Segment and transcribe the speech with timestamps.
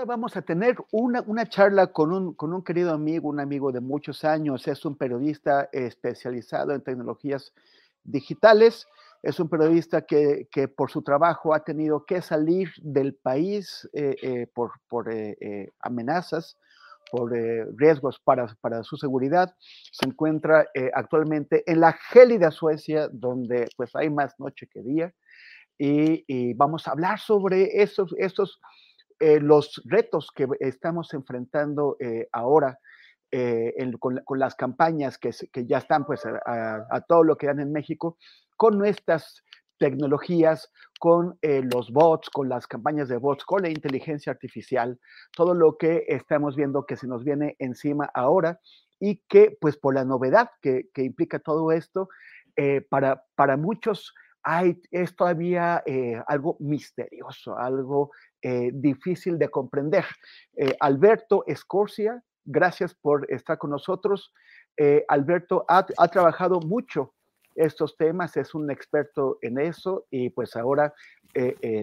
[0.00, 3.70] Ahora vamos a tener una, una charla con un, con un querido amigo, un amigo
[3.70, 4.66] de muchos años.
[4.66, 7.52] Es un periodista especializado en tecnologías
[8.02, 8.86] digitales.
[9.22, 14.16] Es un periodista que, que por su trabajo ha tenido que salir del país eh,
[14.22, 16.56] eh, por, por eh, eh amenazas,
[17.12, 19.54] por eh, riesgos para, para, su seguridad.
[19.92, 25.12] Se encuentra eh, actualmente en la gélida Suecia, donde pues hay más noche que día.
[25.76, 28.60] Y, y vamos a hablar sobre esos, esos
[29.20, 32.78] eh, los retos que estamos enfrentando eh, ahora
[33.30, 35.30] eh, con, las campañas que,
[35.66, 38.16] ya están pues a, todo lo que dan en México,
[38.56, 39.44] con nuestras
[39.78, 44.98] tecnologías, con los bots, con las campañas de bots, con la inteligencia artificial,
[45.36, 48.58] todo lo que estamos viendo que se nos viene encima ahora
[48.98, 52.08] y que pues por la novedad que, implica todo esto,
[52.90, 54.14] para, para muchos
[54.90, 55.82] es todavía
[56.26, 58.10] algo misterioso, algo
[58.42, 60.04] eh, difícil de comprender.
[60.56, 64.32] Eh, Alberto Escorcia, gracias por estar con nosotros.
[64.76, 67.12] Eh, Alberto ha, trabajado mucho
[67.54, 70.94] estos temas, es un experto en eso y pues ahora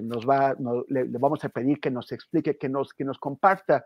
[0.04, 0.58] nos va,
[0.90, 3.86] le, le, vamos a pedir que nos explique, que nos, que nos comparta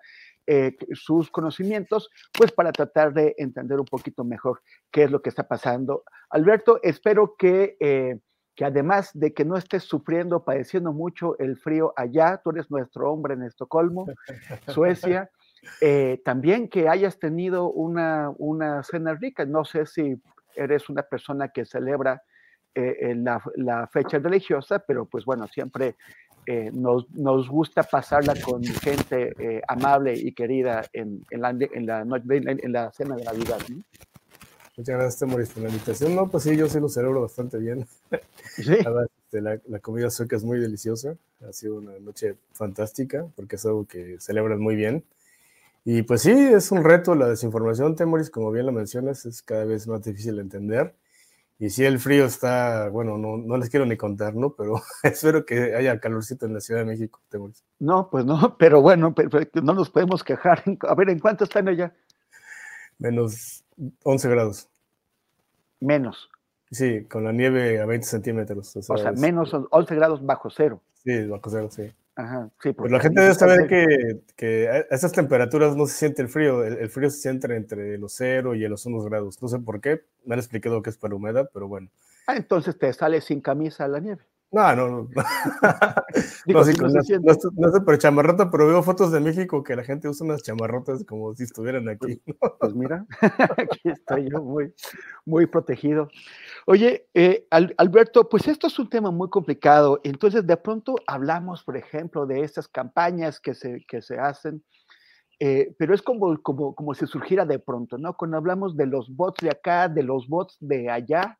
[0.94, 4.62] sus conocimientos, pues para tratar de entender un poquito mejor
[4.92, 6.04] qué es lo que está pasando.
[6.30, 8.22] Alberto, espero que
[8.56, 13.12] que además de que no estés sufriendo, padeciendo mucho el frío allá, tú eres nuestro
[13.12, 14.08] hombre en Estocolmo,
[14.68, 15.30] Suecia,
[15.82, 19.46] eh, también que hayas tenido una, una, cena rica.
[19.46, 20.22] No sé si
[20.56, 22.22] eres una persona que celebra
[22.76, 25.96] eh, la, la, fecha religiosa, pero pues bueno, siempre
[26.48, 31.86] eh, nos, nos, gusta pasarla con gente eh, amable y querida en, en, la, en,
[31.86, 33.60] la, en, la, cena de Navidad.
[33.70, 33.84] ¿no?
[34.78, 36.16] Muchas gracias, Moris, por la invitación.
[36.16, 37.86] No, pues sí, yo sí lo celebro bastante bien.
[38.56, 38.72] ¿Sí?
[38.84, 41.16] La, este, la, la, comida sueca es muy deliciosa.
[41.48, 45.04] Ha sido una noche fantástica porque es algo que celebran muy bien.
[45.84, 49.66] Y pues sí, es un reto la desinformación, Temoris, como bien lo mencionas, es cada
[49.66, 50.94] vez más difícil de entender.
[51.58, 54.54] Y si el frío está, bueno, no, no les quiero ni contar, ¿no?
[54.54, 57.64] Pero espero que haya calorcito en la Ciudad de México, Temoris.
[57.80, 59.30] No, pues no, pero bueno, pero
[59.62, 60.64] no nos podemos quejar.
[60.82, 61.94] A ver, ¿en cuánto están allá?
[63.02, 63.64] Menos
[64.04, 64.70] 11 grados.
[65.80, 66.30] Menos.
[66.70, 68.76] Sí, con la nieve a 20 centímetros.
[68.76, 70.80] O sea, o sea menos 11 grados bajo cero.
[71.04, 71.92] Sí, bajo cero, sí.
[72.16, 72.74] Ajá, sí.
[72.74, 76.64] Pues la gente debe saber que, que, a esas temperaturas no se siente el frío,
[76.64, 79.42] el, el, frío se siente entre los 0 y los 1 grados.
[79.42, 81.90] No sé por qué, me han explicado que es para humedad, pero bueno.
[82.28, 84.24] Ah, entonces te sale sin camisa a la nieve.
[84.52, 85.08] No, no, no.
[86.46, 89.64] Digo, no, sí, no, no, no, no, sé por chamarrota, pero veo fotos de México
[89.64, 92.22] que la gente usa unas chamarrotas como si estuvieran aquí.
[92.38, 93.06] Pues, pues mira,
[93.58, 94.74] aquí estoy yo muy,
[95.26, 96.10] muy protegido.
[96.66, 100.02] Oye, eh, Alberto, pues esto es un tema muy complicado.
[100.04, 104.62] Entonces, de pronto hablamos, por ejemplo, de estas campañas que se, que se hacen,
[105.40, 108.18] eh, pero es como, como, como si surgiera de pronto, ¿no?
[108.18, 111.40] Cuando hablamos de los bots de acá, de los bots de allá,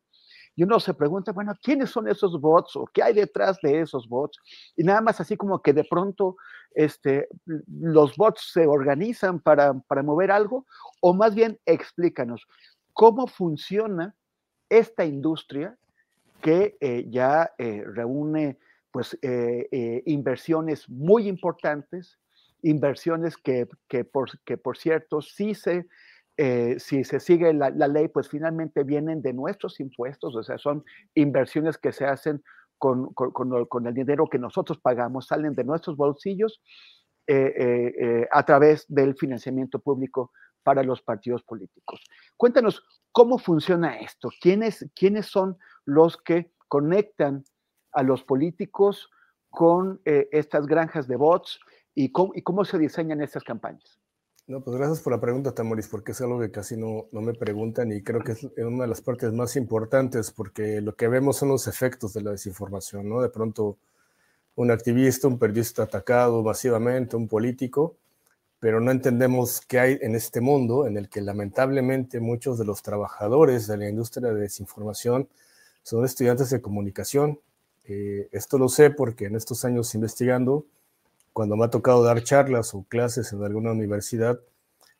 [0.54, 4.08] y uno se pregunta, bueno, ¿quiénes son esos bots o qué hay detrás de esos
[4.08, 4.38] bots?
[4.76, 6.36] Y nada más así como que de pronto
[6.74, 10.66] este, los bots se organizan para, para mover algo,
[11.00, 12.46] o más bien explícanos
[12.92, 14.14] cómo funciona
[14.68, 15.76] esta industria
[16.40, 18.58] que eh, ya eh, reúne
[18.90, 22.18] pues eh, inversiones muy importantes,
[22.60, 25.86] inversiones que, que, por, que por cierto sí se
[26.38, 30.82] eh, si se sigue la, ley, pues finalmente vienen de nuestros impuestos, o sea, son
[31.14, 32.42] inversiones que se hacen
[32.78, 33.12] con,
[33.86, 36.62] el dinero que nosotros pagamos, salen de nuestros bolsillos
[37.26, 40.32] eh, eh, a través del financiamiento público
[40.62, 42.00] para los partidos políticos.
[42.36, 42.82] Cuéntanos
[43.12, 47.44] cómo funciona esto, quiénes, quiénes son los que conectan
[47.92, 49.10] a los políticos
[49.50, 51.60] con estas granjas de bots
[51.94, 54.01] y cómo se diseñan estas campañas.
[54.52, 57.32] No, pues gracias por la pregunta, Tamoris, porque es algo que casi no, no, me
[57.32, 61.38] preguntan y creo que es una de las partes más importantes porque lo que vemos
[61.38, 63.22] son los efectos de la desinformación, ¿no?
[63.22, 63.78] De pronto
[64.54, 67.96] un activista, un periodista atacado masivamente, un político,
[68.60, 72.82] pero no entendemos qué hay en este mundo en el que lamentablemente muchos de los
[72.82, 75.30] trabajadores de la industria de desinformación
[75.82, 77.40] son estudiantes de comunicación.
[77.84, 80.66] Eh, esto lo sé porque en estos años investigando,
[81.32, 84.40] cuando me ha tocado dar charlas o clases en alguna universidad,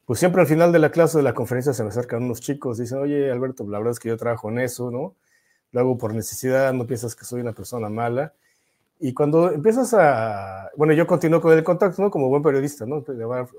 [0.04, 2.78] pues siempre al final de la clase de la conferencia se me acercan unos chicos,
[2.78, 5.14] dicen, oye Alberto, la verdad es que yo trabajo en eso, ¿no?
[5.70, 8.34] Lo hago por necesidad, no piensas que soy una persona mala.
[9.00, 12.10] Y cuando empiezas a, bueno, yo continúo con el contacto, ¿no?
[12.10, 13.04] Como buen periodista, ¿no?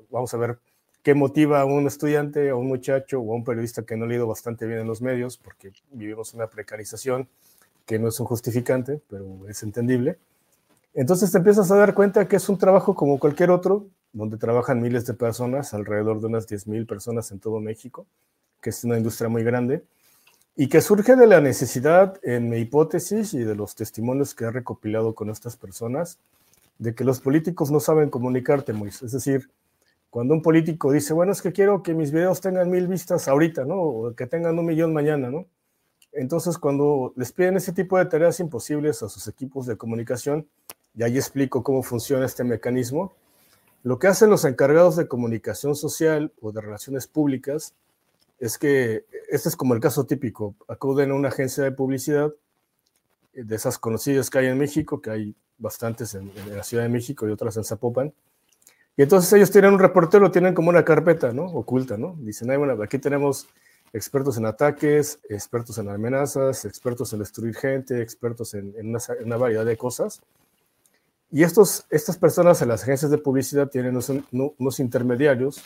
[0.10, 0.60] Vamos a ver
[1.02, 4.08] qué motiva a un estudiante, a un muchacho o a un periodista que no ha
[4.08, 7.28] leído bastante bien en los medios, porque vivimos una precarización
[7.86, 10.18] que no es un justificante, pero es entendible.
[10.94, 14.80] Entonces te empiezas a dar cuenta que es un trabajo como cualquier otro, donde trabajan
[14.80, 18.06] miles de personas, alrededor de unas 10.000 personas en todo México,
[18.62, 19.84] que es una industria muy grande,
[20.56, 24.52] y que surge de la necesidad, en mi hipótesis y de los testimonios que he
[24.52, 26.20] recopilado con estas personas,
[26.78, 29.02] de que los políticos no saben comunicarte, Mois.
[29.02, 29.50] Es decir,
[30.12, 33.66] cuando un político dice, bueno, es que quiero que mis videos tengan mil vistas ahorita,
[33.66, 33.82] ¿no?
[33.82, 35.48] O que tengan un millón mañana, ¿no?
[36.12, 40.48] Entonces, cuando les piden ese tipo de tareas imposibles a sus equipos de comunicación,
[40.96, 43.14] y ahí explico cómo funciona este mecanismo.
[43.84, 47.74] Lo que hacen los encargados de comunicación social o de relaciones públicas
[48.40, 52.34] es que, este es como el caso típico, acuden a una agencia de publicidad
[53.34, 56.90] eh, de esas conocidas que hay en México, que hay bastantes en, la Ciudad de
[56.90, 58.14] México y otras en Zapopan,
[58.96, 61.46] y entonces ellos tienen un reportero, tienen como una carpeta, ¿no?
[61.46, 62.16] Oculta, ¿no?
[62.20, 63.48] Dicen, Ay, aquí tenemos
[63.92, 68.74] expertos en ataques, expertos en amenazas, expertos en destruir gente, expertos en
[69.26, 70.22] una, variedad de cosas.
[71.34, 75.64] Y estos, estas personas en las agencias de publicidad tienen unos, intermediarios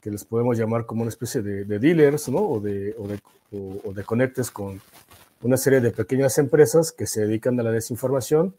[0.00, 2.40] que les podemos llamar como una especie de, dealers, ¿no?
[2.40, 3.20] O de, o de,
[3.84, 4.80] o, de, conectes con
[5.42, 8.56] una serie de pequeñas empresas que se dedican a la desinformación,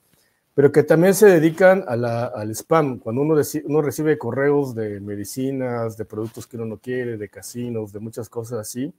[0.55, 2.99] pero que también se dedican a la, al spam.
[2.99, 7.91] Cuando uno, uno recibe correos de medicinas, de productos que uno no quiere, de casinos,
[7.91, 8.93] de muchas cosas así,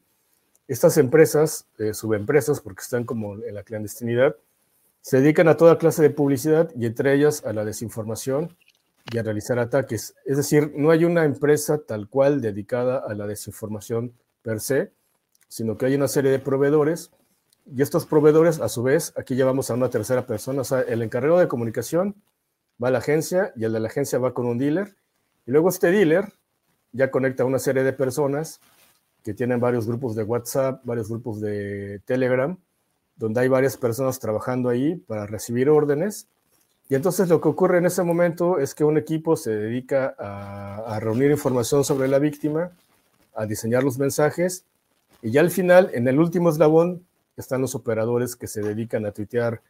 [0.68, 4.36] estas empresas, eh, subempresas, porque están como en la clandestinidad,
[5.00, 8.56] se dedican a toda clase de publicidad y entre ellas a la desinformación
[9.12, 10.14] y a realizar ataques.
[10.24, 14.12] Es decir, no hay una empresa tal cual dedicada a la desinformación
[14.42, 14.92] per se,
[15.48, 17.10] sino que hay una serie de proveedores
[17.66, 21.02] y estos proveedores, a su vez, aquí llevamos a una tercera persona, o sea, el
[21.02, 22.16] encargado de comunicación
[22.82, 24.96] va a la agencia y el de la agencia va con un dealer
[25.46, 26.32] y luego este dealer
[26.92, 28.60] ya conecta a una serie de personas
[29.22, 32.58] que tienen varios grupos de WhatsApp, varios grupos de Telegram
[33.20, 36.26] donde hay varias personas trabajando ahí para recibir órdenes.
[36.88, 40.98] Y entonces lo que ocurre en ese momento es que un equipo se dedica a,
[41.00, 42.70] reunir información sobre la víctima,
[43.34, 44.64] a diseñar los mensajes,
[45.20, 47.04] y ya al final, en el último eslabón,
[47.36, 49.60] están los operadores que se dedican a tuitear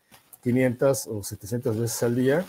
[0.44, 2.44] 500 o 700 veces al día.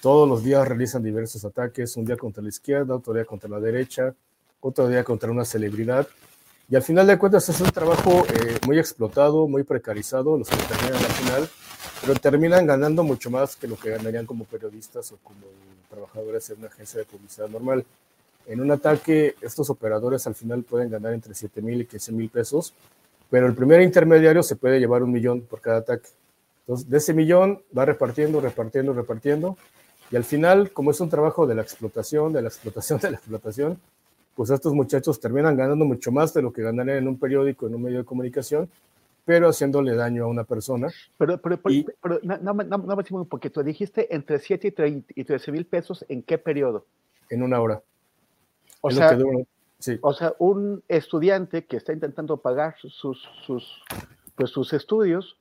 [0.00, 3.60] Todos los días realizan diversos ataques, un día contra la izquierda, otro día contra la
[3.60, 4.14] derecha,
[4.60, 6.08] otro día contra una celebridad.
[6.68, 10.56] Y al final de cuentas es un trabajo eh, muy explotado, muy precarizado, los que
[10.56, 11.48] terminan al final,
[12.00, 15.46] pero terminan ganando mucho más que lo que ganarían como periodistas o como
[15.88, 17.84] trabajadores en una agencia de publicidad normal.
[18.46, 22.30] En un ataque, estos operadores al final pueden ganar entre 7 mil y 15 mil
[22.30, 22.74] pesos,
[23.30, 26.08] pero el primer intermediario se puede llevar un millón por cada ataque.
[26.60, 29.56] Entonces, de ese millón va repartiendo, repartiendo, repartiendo,
[30.10, 33.16] y al final, como es un trabajo de la explotación, de la explotación, de la
[33.18, 33.80] explotación,
[34.36, 37.74] pues estos muchachos terminan ganando mucho más de lo que ganarían en un periódico, en
[37.74, 38.68] un medio de comunicación,
[39.24, 40.88] pero haciéndole daño a una persona.
[41.16, 44.74] Pero, pero, pero, no, no, no, no, un poquito, dijiste entre 7
[45.14, 46.84] y 13 mil pesos, ¿en qué periodo?
[47.30, 47.82] En una hora.
[48.82, 49.18] O sea,
[49.78, 49.98] sí.
[50.02, 52.94] o sea, un estudiante que está intentando pagar sus,
[53.46, 53.82] sus,
[54.36, 55.38] pues, sus estudios,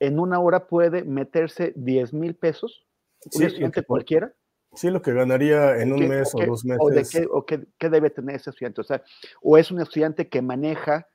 [0.00, 2.86] en una hora puede meterse 10 mil pesos,
[3.34, 4.32] un estudiante cualquiera.
[4.74, 7.26] Sí, lo que ganaría en un mes o, dos meses.
[7.30, 8.80] O, qué, debe tener ese estudiante.
[8.80, 9.02] O sea,
[9.42, 11.06] o es un estudiante que maneja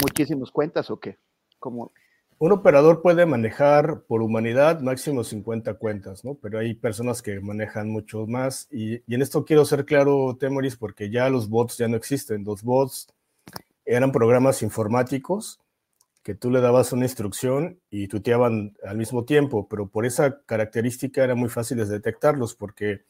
[0.00, 1.18] muchísimas cuentas o qué.
[1.58, 1.92] Como...
[2.38, 6.34] Un operador puede manejar por humanidad máximo 50 cuentas, ¿no?
[6.34, 8.68] Pero hay personas que manejan mucho más.
[8.70, 12.44] Y, en esto quiero ser claro, Temoris, porque ya los bots ya no existen.
[12.44, 13.08] Los bots
[13.86, 15.60] eran programas informáticos
[16.26, 21.22] que tú le dabas una instrucción y tuteaban al mismo tiempo, pero por esa característica
[21.22, 23.04] era muy fácil de detectarlos porque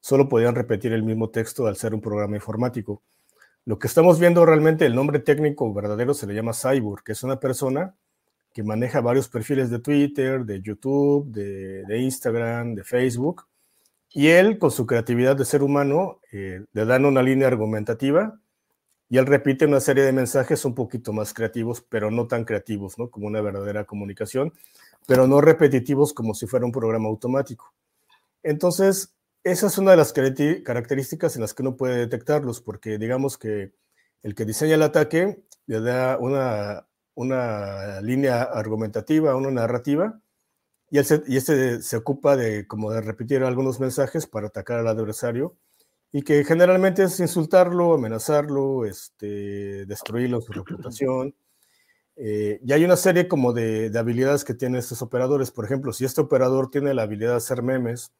[0.00, 3.02] solo podían repetir el mismo texto al ser un programa informático.
[3.66, 7.22] Lo que estamos viendo realmente, el nombre técnico verdadero se le llama Cyborg, que es
[7.22, 7.94] una persona
[8.54, 13.48] que maneja varios perfiles de Twitter, de YouTube, de, Instagram, de Facebook,
[14.14, 18.40] y él, con su creatividad de ser humano, eh, le dan una línea argumentativa
[19.12, 22.98] y él repite una serie de mensajes un poquito más creativos, pero no tan creativos,
[22.98, 23.10] ¿no?
[23.10, 24.54] Como una verdadera comunicación,
[25.06, 27.74] pero no repetitivos como si fuera un programa automático.
[28.42, 29.12] Entonces,
[29.44, 33.74] esa es una de las características en las que uno puede detectarlos, porque digamos que
[34.22, 40.22] el que diseña el ataque le da una, una línea argumentativa, una narrativa,
[40.90, 45.54] y, y este se ocupa de como de repetir algunos mensajes para atacar al adversario
[46.12, 51.34] y que generalmente es insultarlo, amenazarlo, este, destruirlo, su reputación.
[52.16, 55.50] Eh, y hay una serie como de, habilidades que tienen estos operadores.
[55.50, 58.12] Por ejemplo, si este operador tiene la habilidad de hacer memes,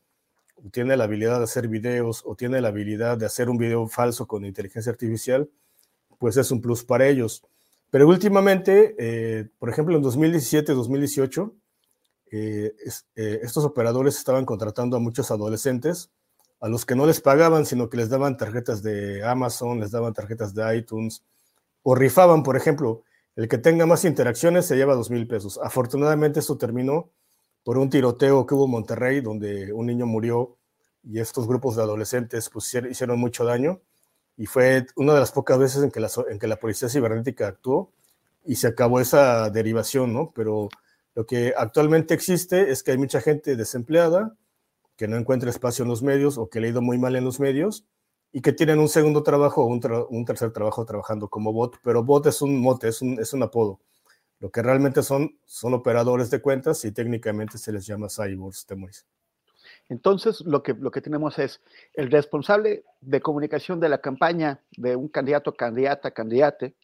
[0.57, 3.87] o tiene la habilidad de hacer videos, o tiene la habilidad de hacer un video
[3.87, 5.51] falso con inteligencia artificial,
[6.19, 7.43] pues es un plus para ellos.
[7.91, 11.53] Pero últimamente, eh, por ejemplo, en 2017-2018,
[12.35, 12.75] eh,
[13.15, 16.11] estos operadores estaban contratando a muchos adolescentes
[16.63, 20.15] a los que no les pagaban, sino que les daban tarjetas de Amazon, les daban
[20.15, 21.25] tarjetas de iTunes,
[21.83, 23.03] o rifaban, por ejemplo,
[23.35, 25.59] el que tenga más interacciones se lleva dos mil pesos.
[25.61, 27.11] Afortunadamente esto terminó
[27.65, 30.57] por un tiroteo que hubo en Monterrey, donde un niño murió
[31.03, 33.81] y estos grupos de adolescentes pues, hicieron mucho daño.
[34.37, 37.49] Y fue una de las pocas veces en que la, en que la policía cibernética
[37.49, 37.91] actuó
[38.45, 40.33] y se acabó esa derivación, ¿no?
[40.33, 40.69] Pero
[41.17, 44.37] lo que actualmente existe es que hay mucha gente desempleada,
[45.03, 47.25] que no encuentra espacio en los medios o que le ha ido muy mal en
[47.25, 47.85] los medios
[48.31, 52.25] y que tienen un segundo trabajo o un, tercer trabajo trabajando como bot, pero bot
[52.27, 53.81] es un mote, es un, apodo.
[54.39, 59.05] Lo que realmente son, son operadores de cuentas y técnicamente se les llama cyborgs, Temoris.
[59.89, 61.61] Entonces, lo que, lo que tenemos es
[61.95, 66.77] el responsable de comunicación de la campaña de un candidato, candidata, candidate,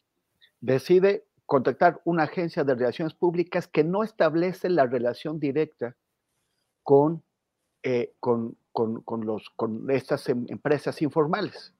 [0.59, 5.95] decide contactar una agencia de relaciones públicas que no establece la relación directa
[6.83, 7.23] con
[7.83, 11.73] eh, con, con, con, los, con estas em, empresas informales.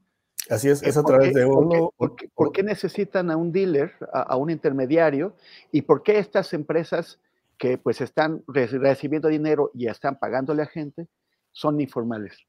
[0.50, 1.94] Así es, es a través de uno.
[1.98, 5.36] ¿Por qué, necesitan a un dealer, a, un intermediario?
[5.72, 7.20] ¿Y por qué estas empresas
[7.58, 11.08] que pues están recibiendo dinero y están pagándole a gente
[11.52, 12.48] son informales?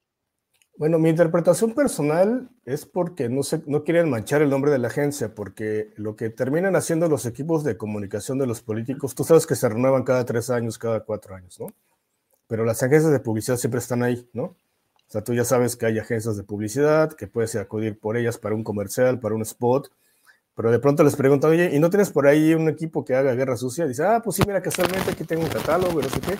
[0.76, 4.88] Bueno, mi interpretación personal es porque no, se, no quieren manchar el nombre de la
[4.88, 9.46] agencia, porque lo que terminan haciendo los equipos de comunicación de los políticos, tú sabes
[9.46, 11.66] que se renuevan cada tres años, cada cuatro años, ¿no?
[12.50, 14.42] Pero las agencias de publicidad siempre están ahí, ¿no?
[14.42, 14.56] O
[15.06, 18.56] sea, tú ya sabes que hay agencias de publicidad, que puedes acudir por ellas para
[18.56, 19.92] un comercial, para un spot,
[20.56, 23.34] pero de pronto les preguntan, oye, ¿y no tienes por ahí un equipo que haga
[23.34, 23.86] guerra sucia?
[23.86, 26.36] dice, ah, pues sí, mira, casualmente aquí tengo un catálogo, no sé qué.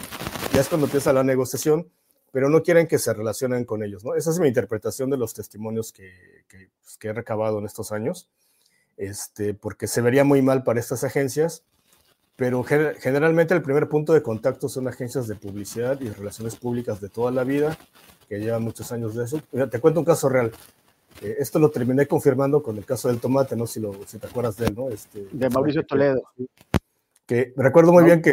[0.52, 1.88] Ya es cuando empieza la negociación,
[2.33, 4.17] pero no quieren que se relacionen con ellos, ¿no?
[4.17, 6.11] Esa es mi interpretación de los testimonios que,
[6.49, 8.29] que, pues, he recabado en estos años,
[8.97, 11.62] este, porque se vería muy mal para estas agencias
[12.40, 17.11] pero generalmente el primer punto de contacto son agencias de publicidad y relaciones públicas de
[17.11, 17.76] toda la vida,
[18.30, 19.42] que llevan muchos años de eso.
[19.70, 20.50] te cuento un caso real.
[21.20, 24.26] Eh, esto lo terminé confirmando con el caso del tomate, no si, lo, si te
[24.26, 24.88] acuerdas de él, ¿no?
[24.88, 26.23] Este, de Mauricio Toledo.
[27.26, 28.32] Que recuerdo muy bien que...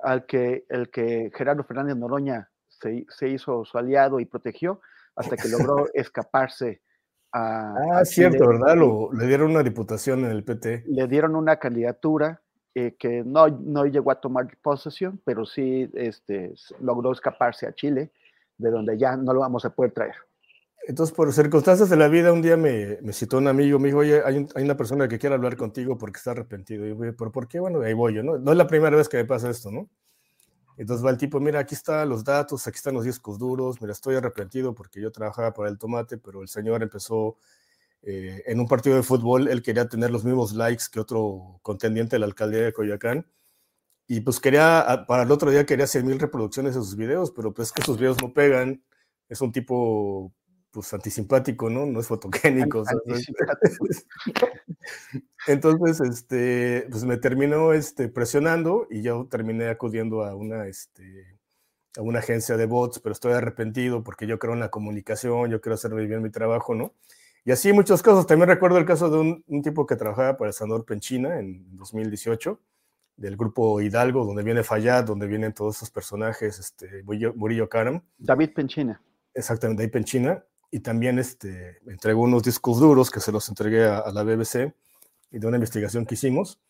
[0.00, 4.80] Al que, el que Gerardo Fernández Noroña se, hizo su aliado y protegió
[5.14, 6.82] hasta que logró escaparse
[7.32, 8.76] ah, cierto, ¿verdad?
[8.76, 10.84] Lo, le dieron una diputación en el PT.
[10.86, 12.40] Le dieron una candidatura
[12.74, 18.12] eh, que no, no llegó a tomar posesión, pero sí este, logró escaparse a Chile,
[18.58, 20.14] de donde ya no lo vamos a poder traer.
[20.88, 24.22] Entonces, por circunstancias de la vida, un día me, citó un amigo, me dijo, oye,
[24.24, 26.86] hay, una persona que quiere hablar contigo porque está arrepentido.
[26.86, 27.58] Y yo, ¿pero por qué?
[27.58, 28.38] Bueno, ahí voy yo, ¿no?
[28.38, 29.88] No es la primera vez que me pasa esto, ¿no?
[30.76, 33.92] Entonces va el tipo, mira, aquí están los datos, aquí están los discos duros, mira,
[33.92, 37.36] estoy arrepentido porque yo trabajaba para el tomate, pero el señor empezó
[38.02, 42.16] eh, en un partido de fútbol, él quería tener los mismos likes que otro contendiente
[42.16, 43.26] de la alcaldía de Coyoacán,
[44.06, 47.52] y pues quería, para el otro día quería 100 mil reproducciones de sus videos, pero
[47.52, 48.82] pues que sus videos no pegan,
[49.28, 50.32] es un tipo
[50.70, 51.86] pues antisimpático, ¿no?
[51.86, 52.84] No es fotogénico.
[55.46, 61.38] Entonces, este, pues me terminó este, presionando y yo terminé acudiendo a una, este,
[61.96, 65.60] a una agencia de bots, pero estoy arrepentido porque yo creo en la comunicación, yo
[65.60, 66.94] quiero hacer bien mi trabajo, ¿no?
[67.44, 68.26] Y así muchos casos.
[68.26, 72.60] También recuerdo el caso de un, tipo que trabajaba para el Sandor Penchina en 2018,
[73.16, 78.02] del grupo Hidalgo, donde viene Fayad, donde vienen todos esos personajes, este, Murillo, Karam.
[78.18, 79.00] David Penchina.
[79.32, 84.10] Exactamente, David Penchina y también este, entregó unos discos duros que se los entregué a,
[84.12, 84.74] la BBC
[85.30, 86.60] y de una investigación que hicimos.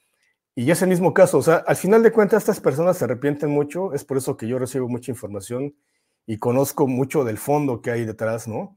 [0.54, 3.92] Y ese mismo caso, o sea, al final de cuentas estas personas se arrepienten mucho,
[3.92, 5.74] es por eso que yo recibo mucha información
[6.26, 8.76] y conozco mucho del fondo que hay detrás, ¿no?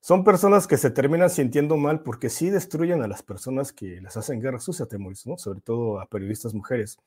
[0.00, 4.16] Son personas que se terminan sintiendo mal porque sí destruyen a las personas que les
[4.16, 5.36] hacen guerra sucia, Temoris, ¿no?
[5.36, 6.98] Sobre todo a periodistas mujeres.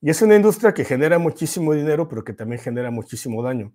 [0.00, 3.72] Y es una industria que genera muchísimo dinero, pero que también genera muchísimo daño.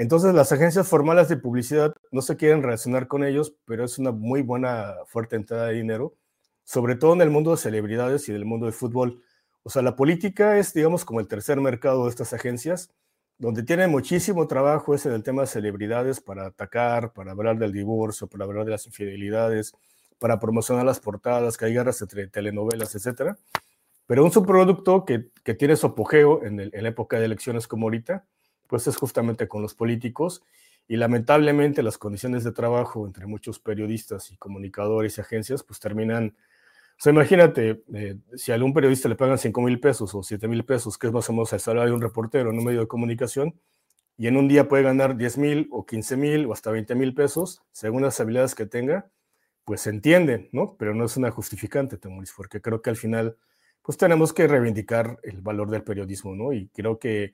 [0.00, 4.12] Entonces las agencias formales de publicidad no se quieren relacionar con ellos, pero es una
[4.12, 6.14] muy buena fuerte entrada de dinero,
[6.62, 9.20] sobre todo en el mundo de celebridades y del mundo del fútbol.
[9.64, 12.92] O sea, la política es, digamos, como el tercer mercado de estas agencias,
[13.38, 18.28] donde tienen muchísimo trabajo ese del tema de celebridades para atacar, para hablar del divorcio,
[18.28, 19.72] para hablar de las infidelidades,
[20.20, 23.34] para promocionar las portadas, que hay guerras entre telenovelas, etc.
[24.06, 27.86] Pero un subproducto que, que tiene su apogeo en, en la época de elecciones como
[27.86, 28.24] ahorita,
[28.68, 30.42] pues es justamente con los políticos
[30.86, 36.36] y lamentablemente las condiciones de trabajo entre muchos periodistas y comunicadores y agencias pues terminan,
[36.98, 40.48] o sea, imagínate, eh, si a algún periodista le pagan 5 mil pesos o 7
[40.48, 42.80] mil pesos, que es más o menos el salario de un reportero en un medio
[42.80, 43.54] de comunicación,
[44.16, 47.14] y en un día puede ganar 10 mil o 15 mil o hasta 20 mil
[47.14, 49.10] pesos, según las habilidades que tenga,
[49.64, 50.76] pues se entiende, ¿no?
[50.78, 53.36] Pero no es una justificante, Temuris, porque creo que al final,
[53.82, 56.52] pues tenemos que reivindicar el valor del periodismo, ¿no?
[56.52, 57.32] Y creo que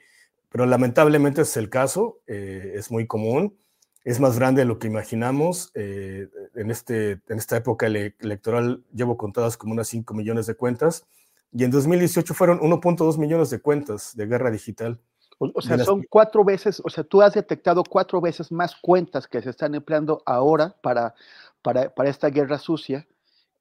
[0.54, 3.58] pero lamentablemente es el caso, eh, es muy común,
[4.04, 5.72] es más grande de lo que imaginamos.
[5.74, 11.08] Eh, en, este, en esta época electoral llevo contadas como unas 5 millones de cuentas
[11.50, 15.00] y en 2018 fueron 1.2 millones de cuentas de guerra digital.
[15.40, 19.42] O, sea, son cuatro veces, o sea, tú has detectado cuatro veces más cuentas que
[19.42, 21.16] se están empleando ahora para,
[21.62, 23.08] para, para esta guerra sucia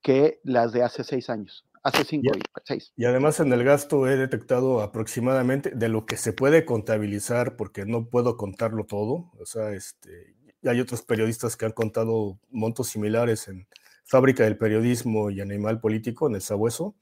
[0.03, 2.93] que las de hace seis años hace cinco y, seis.
[2.95, 7.85] Y además en el gasto he detectado aproximadamente de lo que se puede contabilizar, porque
[7.85, 9.31] no puedo contarlo todo.
[9.39, 13.67] O sea, este, hay otros periodistas que han contado montos similares en
[14.05, 16.95] Fábrica del Periodismo y Animal Político, en el Sabueso.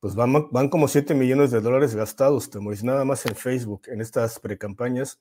[0.00, 4.00] Pues van, van como 7 millones de dólares gastados, Temoris, nada más en Facebook, en
[4.00, 5.20] estas precampañas.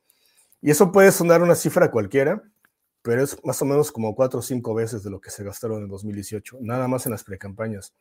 [0.59, 2.43] Y eso puede sonar una cifra cualquiera,
[3.01, 5.83] pero es más o menos como cuatro o cinco veces de lo que se gastaron
[5.83, 7.93] en 2018, nada más en las precampañas.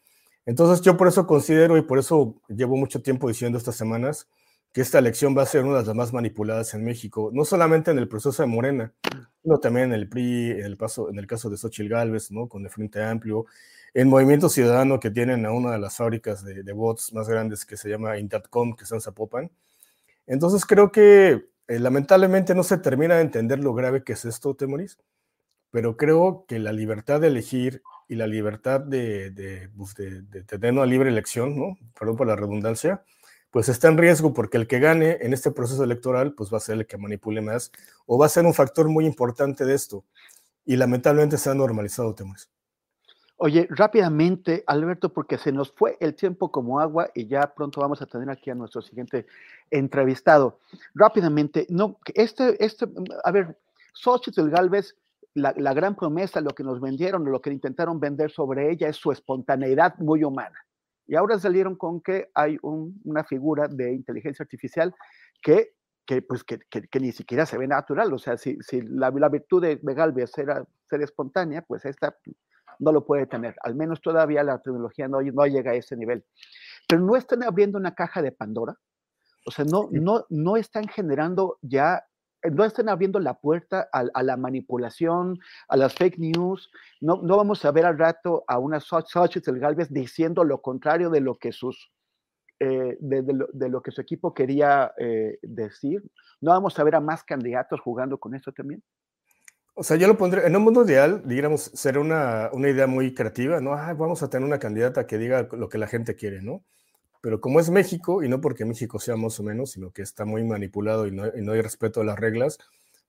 [0.46, 4.29] Entonces yo por eso considero y por eso llevo mucho tiempo diciendo estas semanas
[4.72, 7.90] que esta elección va a ser una de las más manipuladas en México, no solamente
[7.90, 8.92] en el proceso de Morena,
[9.42, 12.48] sino también en el PRI, en el, paso, en el caso de Xochitl Gálvez, ¿no?
[12.48, 13.46] con el Frente Amplio,
[13.94, 17.64] en Movimiento Ciudadano que tienen a una de las fábricas de, de bots más grandes
[17.64, 19.50] que se llama Intatcom, que está en Zapopan.
[20.26, 24.55] Entonces creo que eh, lamentablemente no se termina de entender lo grave que es esto,
[24.55, 24.98] Temoris,
[25.70, 30.84] pero creo que la libertad de elegir y la libertad de, pues, de, tener una
[30.84, 31.78] libre elección, ¿no?
[31.96, 33.04] Perdón por la redundancia,
[33.52, 36.60] pues está en riesgo porque el que gane en este proceso electoral, pues va a
[36.60, 37.70] ser el que manipule más
[38.06, 40.04] o va a ser un factor muy importante de esto.
[40.64, 42.50] Y lamentablemente se ha normalizado temas.
[43.36, 48.02] Oye, rápidamente, Alberto, porque se nos fue el tiempo como agua y ya pronto vamos
[48.02, 49.26] a tener aquí a nuestro siguiente
[49.70, 50.58] entrevistado.
[50.94, 52.88] Rápidamente, no, este, este,
[53.22, 53.56] a ver,
[53.92, 54.96] Xochitl Galvez
[55.34, 59.12] la, gran promesa, lo que nos vendieron, lo que intentaron vender sobre ella es su
[59.12, 60.58] espontaneidad muy humana.
[61.06, 64.94] Y ahora salieron con que hay una figura de inteligencia artificial
[65.42, 65.74] que,
[66.06, 68.12] que pues, que, que, ni siquiera se ve natural.
[68.12, 72.16] O sea, si, si la, la, virtud de Galvez era ser espontánea, pues esta
[72.80, 73.54] no lo puede tener.
[73.62, 76.24] Al menos todavía la tecnología no, no llega a ese nivel.
[76.88, 78.74] Pero no están abriendo una caja de Pandora.
[79.46, 82.04] O sea, no, no, no están generando ya
[82.50, 86.70] no estén abriendo la puerta a, la manipulación, a las fake news.
[87.00, 91.20] No, no vamos a ver al rato a una Xochitl Galvez diciendo lo contrario de
[91.20, 91.92] lo que sus
[92.62, 96.03] eh, de, lo, que su equipo quería eh, decir.
[96.42, 98.83] ¿No vamos a ver a más candidatos jugando con esto también?
[99.72, 103.14] O sea, yo lo pondré, en un mundo ideal, digamos, será una, una idea muy
[103.14, 103.72] creativa, ¿no?
[103.72, 106.62] Ah, vamos a tener una candidata que diga lo que la gente quiere, ¿no?
[107.20, 110.24] Pero como es México, y no porque México sea más o menos, sino que está
[110.24, 112.59] muy manipulado y no, hay respeto a las reglas,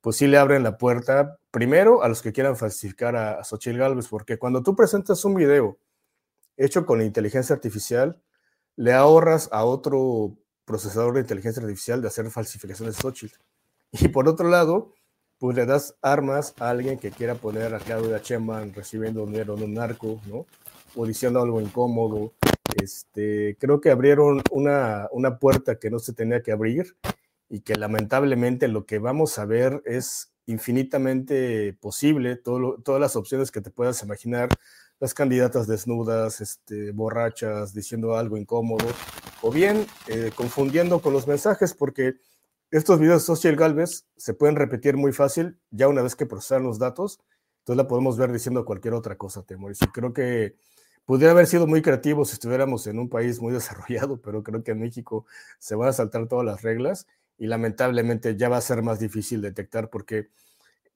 [0.01, 3.77] pues sí le abren la puerta primero a los que quieran falsificar a, a Xochitl
[3.77, 5.77] Galvez, porque cuando tú presentas un video
[6.57, 8.21] hecho con inteligencia artificial,
[8.75, 13.37] le ahorras a otro procesador de inteligencia artificial de hacer falsificaciones de Xochitl.
[13.91, 14.93] Y por otro lado,
[15.37, 19.65] pues le das armas a alguien que quiera poner a Claudia Cheman recibiendo dinero de
[19.65, 20.45] un narco, ¿no?
[20.95, 22.33] O diciendo algo incómodo.
[22.81, 26.95] Este, creo que abrieron una, una puerta que no se tenía que abrir
[27.49, 33.51] y que lamentablemente lo que vamos a ver es infinitamente posible, todo todas las opciones
[33.51, 34.49] que te puedas imaginar,
[34.99, 38.85] las candidatas desnudas, este, borrachas, diciendo algo incómodo,
[39.41, 42.15] o bien eh, confundiendo con los mensajes, porque
[42.69, 46.63] estos videos de Social Galvez se pueden repetir muy fácil ya una vez que procesan
[46.63, 47.19] los datos,
[47.59, 49.81] entonces la podemos ver diciendo cualquier otra cosa, Temoris.
[49.81, 50.55] Y creo que
[51.11, 54.71] pudiera haber sido muy creativo si estuviéramos en un país muy desarrollado, pero creo que
[54.71, 55.25] en México
[55.59, 57.05] se van a saltar todas las reglas
[57.37, 60.29] y lamentablemente ya va a ser más difícil detectar porque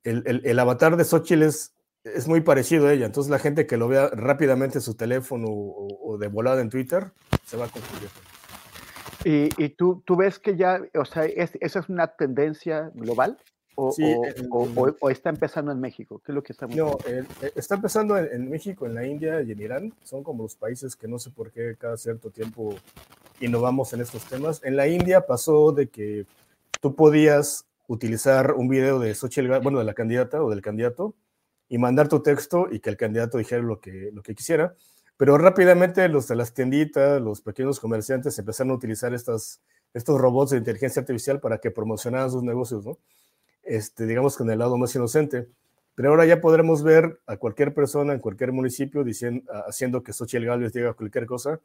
[0.06, 1.74] el, avatar de Xochitl es,
[2.06, 5.48] es, muy parecido a ella, entonces la gente que lo vea rápidamente en su teléfono
[5.50, 7.12] o, de volada en Twitter
[7.46, 8.08] se va a confundir.
[9.26, 13.38] Y, tú, tú, ves que ya, o sea, esa es una tendencia global
[13.76, 13.94] o,
[15.00, 16.22] o, está empezando en México.
[16.24, 17.24] ¿Qué es lo que está No, eh,
[17.56, 19.94] está empezando en, México, en la India y en Irán.
[20.04, 22.76] Son como los países que no sé por qué cada cierto tiempo
[23.40, 24.62] innovamos en estos temas.
[24.64, 26.26] En la India pasó de que
[26.82, 31.14] tú podías utilizar un video de Xochitl, bueno, de la candidata o del candidato
[31.70, 34.76] y mandar tu texto y que el candidato dijera lo que, lo que quisiera.
[35.18, 39.62] Pero rápidamente los de las tienditas, los pequeños comerciantes empezaron a utilizar estas,
[39.94, 42.98] estos robots de inteligencia artificial para que promocionaran sus negocios, ¿no?
[43.66, 45.48] Este, digamos con el lado más inocente.
[45.96, 50.46] Pero ahora ya podremos ver a cualquier persona en cualquier municipio diciendo, haciendo que Xochitl
[50.46, 51.60] Gálvez diga cualquier cosa.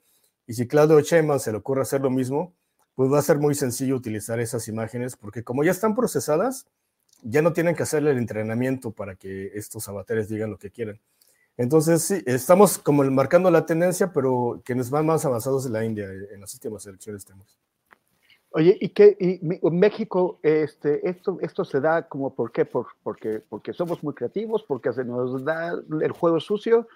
[0.46, 2.54] Y si Claudio Sheinbaum se le ocurre hacer lo mismo,
[2.94, 6.66] pues va a ser muy sencillo utilizar esas imágenes, porque como ya están procesadas,
[7.22, 10.98] ya no tienen que hacerle el entrenamiento para que estos avatares digan lo que quieran.
[11.56, 16.06] Entonces, sí, estamos como marcando la tendencia, pero quienes van más avanzados en la India
[16.06, 17.58] en las últimas elecciones tenemos.
[18.52, 19.16] Oye, ¿y qué?
[19.20, 22.64] Y México, este, esto, esto se da como por qué?
[22.64, 26.88] Por, porque, porque somos muy creativos, porque se nos da el juego sucio,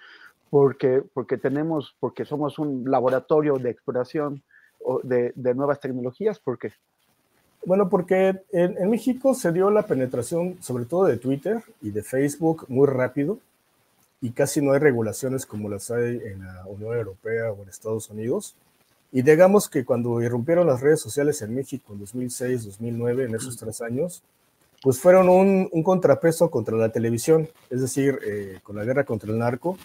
[0.50, 4.42] porque, porque tenemos, porque somos un laboratorio de exploración
[5.04, 6.72] de, nuevas tecnologías, ¿por qué?
[7.64, 12.02] Bueno, porque en, en, México se dio la penetración, sobre todo de Twitter y de
[12.02, 13.38] Facebook, muy rápido
[14.20, 18.08] y casi no hay regulaciones como las hay en la Unión Europea o en Estados
[18.08, 18.54] Unidos.
[19.14, 23.56] Y digamos que cuando irrumpieron las redes sociales en México en 2006, 2009, en esos
[23.56, 24.24] tres años,
[24.82, 29.38] pues fueron un, contrapeso contra la televisión, es decir, eh, con la guerra contra el
[29.38, 29.78] narco,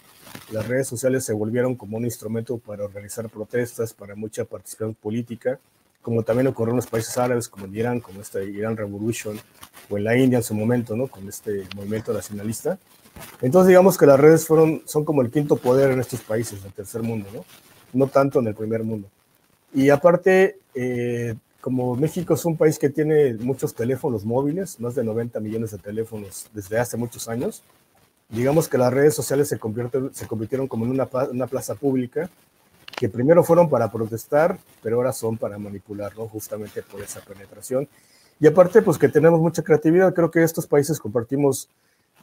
[0.50, 5.60] las redes sociales se volvieron como un instrumento para organizar protestas, para mucha participación política,
[6.02, 9.38] como también ocurrió en los países árabes, como en Irán, como esta Irán Revolution,
[9.88, 11.06] o en la India en su momento, ¿no?
[11.06, 12.80] Con este movimiento nacionalista.
[13.40, 16.72] Entonces digamos que las redes fueron, son como el quinto poder en estos países del
[16.72, 17.44] tercer mundo, ¿no?
[17.92, 19.08] No tanto en el primer mundo.
[19.72, 25.04] Y aparte, eh, como México es un país que tiene muchos teléfonos móviles, más de
[25.04, 27.62] 90 millones de teléfonos desde hace muchos años,
[28.28, 29.58] digamos que las redes sociales se,
[30.12, 32.30] se convirtieron como en una, una, plaza pública,
[32.96, 36.28] que primero fueron para protestar, pero ahora son para manipular, ¿no?
[36.28, 37.88] Justamente por esa penetración.
[38.38, 41.68] Y aparte, pues que tenemos mucha creatividad, creo que estos países compartimos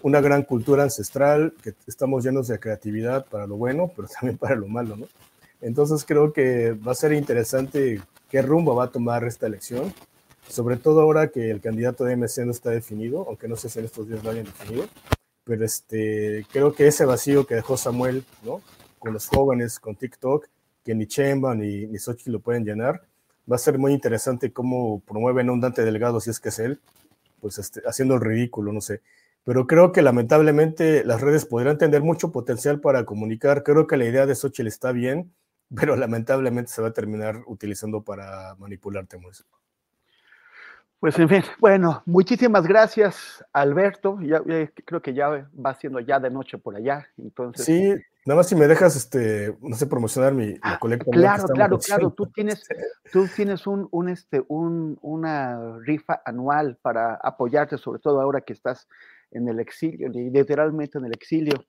[0.01, 4.55] una gran cultura ancestral, que estamos llenos de creatividad para lo bueno, pero también para
[4.55, 5.07] lo malo, ¿no?
[5.61, 9.93] Entonces creo que va a ser interesante qué rumbo va a tomar esta elección,
[10.47, 13.79] sobre todo ahora que el candidato de MC no está definido, aunque no sé si
[13.79, 14.85] en estos días lo hayan definido,
[15.43, 18.61] pero este, creo que ese vacío que dejó Samuel, ¿no?
[18.99, 20.47] Con los jóvenes, con TikTok,
[20.83, 23.03] que ni Chemba ni, ni Sochi lo pueden llenar,
[23.49, 26.59] va a ser muy interesante cómo promueven a un Dante Delgado, si es que es
[26.59, 26.79] él,
[27.39, 29.01] pues este, haciendo el ridículo, no sé
[29.47, 33.63] pero creo que lamentablemente las redes podrían tener mucho potencial para comunicar.
[33.63, 35.31] Creo que la idea de Xochitl está bien,
[35.75, 39.45] pero lamentablemente se va a terminar utilizando para manipular temas.
[40.99, 44.19] Pues en fin, bueno, muchísimas gracias, Alberto.
[44.21, 44.41] Ya,
[44.85, 47.65] creo que ya va siendo ya de noche por allá, entonces.
[47.65, 47.93] Sí,
[48.27, 51.09] Nada más si me dejas, este, no sé, promocionar mi ah, colecta.
[51.09, 52.11] Claro, claro, claro.
[52.11, 52.61] Tú tienes,
[53.13, 58.51] tú tienes un, un, este, un, una rifa anual para apoyarte, sobre todo ahora que
[58.51, 58.89] estás
[59.31, 61.63] en el exilio, literalmente en el exilio.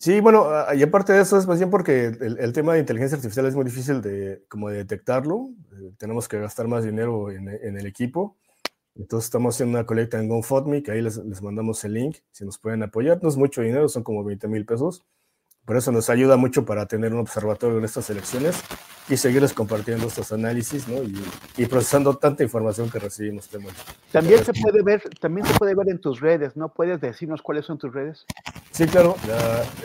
[0.00, 3.46] Sí, bueno, y aparte de eso es más bien porque el, tema de inteligencia artificial
[3.46, 5.50] es muy difícil de, como de detectarlo.
[5.72, 8.36] Eh, tenemos que gastar más dinero en, en, el equipo.
[8.94, 12.44] Entonces estamos haciendo una colecta en GoFundMe, que ahí les, les, mandamos el link, si
[12.44, 13.20] nos pueden apoyar.
[13.22, 15.04] No es mucho dinero, son como 20 mil pesos.
[15.68, 18.56] Por eso nos ayuda mucho para tener un observatorio en estas elecciones
[19.06, 21.02] y seguirles compartiendo estos análisis ¿no?
[21.02, 23.50] y, procesando tanta información que recibimos.
[24.10, 26.70] También se puede ver, también se puede ver en tus redes, ¿no?
[26.70, 28.24] ¿Puedes decirnos cuáles son tus redes?
[28.70, 29.14] Sí, claro.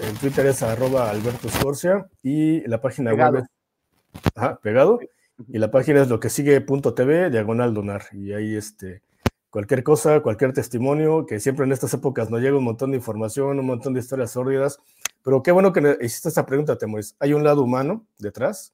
[0.02, 5.02] el Twitter es arroba Alberto Scorcia y la página web es ajá, pegado.
[5.50, 8.04] Y la página es lo que sigue.tv, diagonal donar.
[8.14, 9.02] Y ahí este,
[9.54, 13.60] cualquier cosa, cualquier testimonio, que siempre en estas épocas nos llega un montón de información,
[13.60, 14.80] un montón de historias sórdidas
[15.24, 17.16] pero qué bueno que hiciste esta pregunta, Temoris.
[17.20, 18.74] Hay un lado humano detrás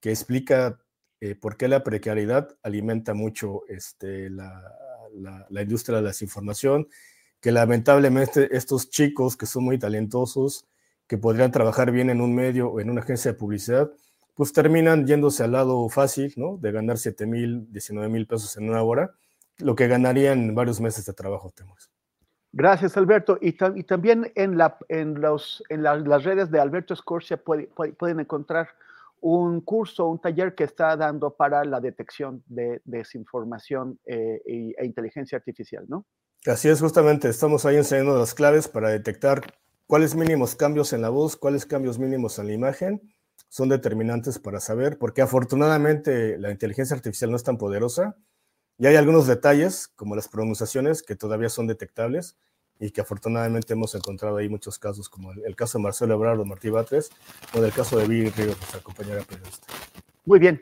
[0.00, 0.80] que explica
[1.20, 4.62] eh, por qué la precariedad alimenta mucho este, la,
[5.50, 6.88] la, industria de la desinformación,
[7.40, 10.66] que lamentablemente estos chicos que son muy talentosos,
[11.06, 13.92] que podrían trabajar bien en un medio o en una agencia de publicidad,
[14.34, 16.56] pues terminan yéndose al lado fácil, ¿no?
[16.56, 19.14] De ganar 7 mil, 19 mil pesos en una hora,
[19.58, 21.90] lo que ganarían varios meses de trabajo, Temoris.
[22.52, 23.36] Gracias, Alberto.
[23.40, 28.68] Y, también en, la, en, los, en las redes de Alberto Scorsia pueden encontrar
[29.20, 35.36] un curso, un taller que está dando para la detección de desinformación eh, e, inteligencia
[35.36, 36.04] artificial, ¿no?
[36.46, 37.28] Así es, justamente.
[37.28, 39.40] Estamos ahí enseñando las claves para detectar
[39.86, 43.14] cuáles mínimos cambios en la voz, cuáles cambios mínimos en la imagen
[43.48, 48.16] son determinantes para saber, porque afortunadamente la inteligencia artificial no es tan poderosa
[48.78, 52.36] y hay algunos detalles, como las pronunciaciones, que todavía son detectables
[52.80, 56.70] y que afortunadamente hemos encontrado ahí muchos casos, como el, caso de Marcelo Ebrardo Martí
[56.70, 57.10] Batres
[57.54, 59.66] o el caso de Viri Ríos, nuestra compañera periodista.
[60.24, 60.60] Muy bien.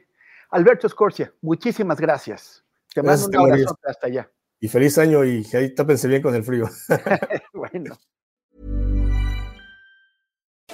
[0.51, 2.63] Alberto Escorcia, muchísimas gracias.
[2.95, 4.31] Te mando un abrazo hasta allá.
[4.61, 6.69] Y feliz año y ahí tápense bien con el frío.
[7.55, 7.97] bueno.